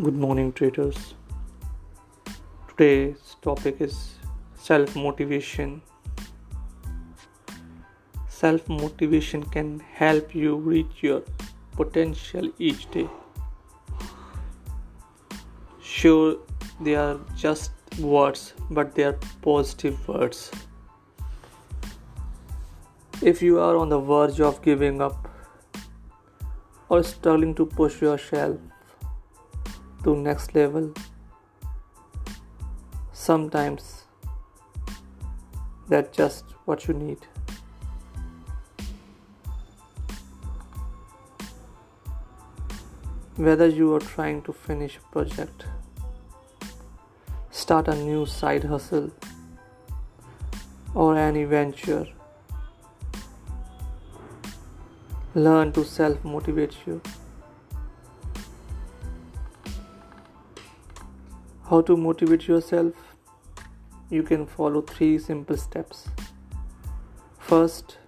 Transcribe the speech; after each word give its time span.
Good 0.00 0.14
morning, 0.14 0.52
traders. 0.52 1.14
Today's 2.68 3.34
topic 3.42 3.80
is 3.80 3.96
self 4.54 4.94
motivation. 4.94 5.82
Self 8.28 8.68
motivation 8.68 9.42
can 9.42 9.80
help 9.80 10.36
you 10.36 10.54
reach 10.54 11.02
your 11.02 11.24
potential 11.72 12.48
each 12.60 12.88
day. 12.92 13.08
Sure, 15.82 16.36
they 16.80 16.94
are 16.94 17.18
just 17.36 17.72
words, 17.98 18.54
but 18.70 18.94
they 18.94 19.02
are 19.02 19.18
positive 19.42 20.06
words. 20.06 20.52
If 23.20 23.42
you 23.42 23.58
are 23.58 23.76
on 23.76 23.88
the 23.88 23.98
verge 23.98 24.40
of 24.40 24.62
giving 24.62 25.02
up 25.02 25.28
or 26.88 27.02
struggling 27.02 27.56
to 27.56 27.66
push 27.66 28.00
yourself 28.00 28.58
to 30.04 30.16
next 30.16 30.54
level. 30.54 30.92
Sometimes 33.12 34.04
that's 35.88 36.16
just 36.16 36.44
what 36.64 36.86
you 36.86 36.94
need. 36.94 37.18
Whether 43.36 43.68
you 43.68 43.94
are 43.94 44.00
trying 44.00 44.42
to 44.42 44.52
finish 44.52 44.96
a 44.96 45.12
project 45.12 45.66
start 47.68 47.88
a 47.88 47.94
new 47.94 48.24
side 48.24 48.64
hustle 48.64 49.10
or 50.94 51.16
any 51.18 51.44
venture 51.44 52.06
learn 55.34 55.72
to 55.78 55.84
self 55.84 56.24
motivate 56.24 56.76
you 56.86 57.00
How 61.68 61.82
to 61.82 61.98
motivate 61.98 62.48
yourself? 62.48 62.94
You 64.08 64.22
can 64.22 64.46
follow 64.46 64.80
three 64.80 65.18
simple 65.18 65.58
steps. 65.58 66.08
First, 67.38 67.98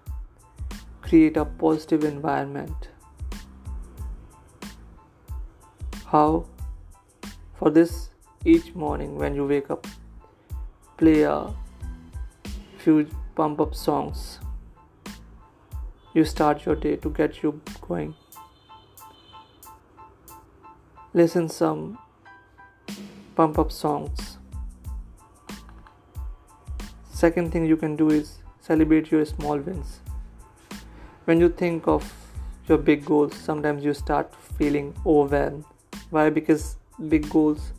create 1.03 1.37
a 1.37 1.45
positive 1.45 2.05
environment. 2.05 2.89
How? 6.07 6.47
For 7.59 7.69
this, 7.69 8.09
each 8.47 8.75
morning 8.75 9.17
when 9.17 9.35
you 9.35 9.47
wake 9.47 9.71
up, 9.71 9.87
play 10.97 11.23
a 11.25 11.53
few 12.79 13.07
pump 13.35 13.61
up 13.61 13.75
songs. 13.75 14.39
You 16.15 16.25
start 16.25 16.65
your 16.65 16.77
day 16.77 16.97
to 16.97 17.11
get 17.11 17.43
you 17.43 17.61
going. 17.83 18.15
Listen 21.13 21.47
some 21.51 21.99
pump 23.35 23.59
up 23.59 23.73
songs. 23.73 24.39
Second 27.13 27.53
thing 27.53 27.67
you 27.67 27.77
can 27.77 27.97
do 27.97 28.11
is 28.11 28.39
celebrate 28.61 29.11
your 29.11 29.25
small 29.25 29.59
wins. 29.59 30.01
When 31.25 31.41
you 31.41 31.49
think 31.49 31.87
of 31.87 32.13
your 32.67 32.79
big 32.79 33.05
goals, 33.05 33.35
sometimes 33.35 33.85
you 33.85 33.95
start 33.95 34.35
feeling 34.59 34.95
overwhelmed. 35.05 35.65
Why? 36.11 36.31
Because 36.31 36.77
big 37.09 37.29
goals 37.31 37.73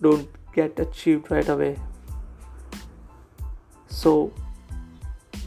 don't 0.00 0.28
get 0.52 0.78
achieved 0.78 1.30
right 1.30 1.48
away. 1.48 1.76
So 3.88 4.32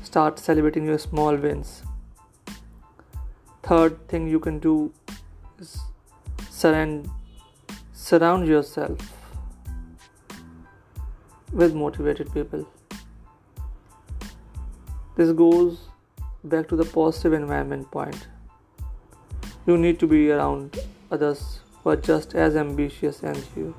start 0.03 0.39
celebrating 0.39 0.85
your 0.85 0.97
small 0.97 1.35
wins. 1.35 1.83
Third 3.63 4.07
thing 4.09 4.27
you 4.27 4.39
can 4.39 4.59
do 4.59 4.91
is 5.59 5.79
surround 6.49 7.09
surround 7.93 8.47
yourself 8.47 9.20
with 11.51 11.73
motivated 11.73 12.33
people. 12.33 12.67
This 15.15 15.31
goes 15.31 15.79
back 16.43 16.67
to 16.69 16.75
the 16.75 16.85
positive 16.85 17.33
environment 17.33 17.91
point. 17.91 18.27
You 19.67 19.77
need 19.77 19.99
to 19.99 20.07
be 20.07 20.31
around 20.31 20.79
others 21.11 21.59
who 21.83 21.89
are 21.91 21.95
just 21.95 22.33
as 22.35 22.55
ambitious 22.55 23.23
as 23.23 23.45
you. 23.55 23.75